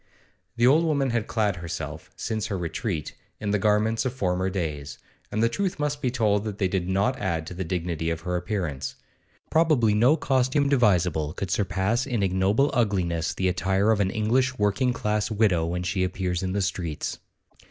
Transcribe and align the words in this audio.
The 0.55 0.65
old 0.65 0.83
woman 0.83 1.11
had 1.11 1.27
clad 1.27 1.57
herself, 1.57 2.09
since 2.15 2.47
her 2.47 2.57
retreat, 2.57 3.13
in 3.39 3.51
the 3.51 3.59
garments 3.59 4.03
of 4.03 4.13
former 4.13 4.49
days; 4.49 4.97
and 5.31 5.43
the 5.43 5.47
truth 5.47 5.77
must 5.77 6.01
be 6.01 6.09
told 6.09 6.43
that 6.43 6.57
they 6.57 6.67
did 6.67 6.89
not 6.89 7.19
add 7.19 7.45
to 7.45 7.53
the 7.53 7.63
dignity 7.63 8.09
of 8.09 8.21
her 8.21 8.35
appearance. 8.35 8.95
Probably 9.51 9.93
no 9.93 10.17
costume 10.17 10.69
devisable 10.69 11.35
could 11.35 11.51
surpass 11.51 12.07
in 12.07 12.23
ignoble 12.23 12.71
ugliness 12.73 13.35
the 13.35 13.47
attire 13.47 13.91
of 13.91 13.99
an 13.99 14.09
English 14.09 14.57
working 14.57 14.91
class 14.91 15.29
widow 15.29 15.67
when 15.67 15.83
she 15.83 16.03
appears 16.03 16.41
in 16.41 16.53
the 16.53 16.63
streets. 16.63 17.19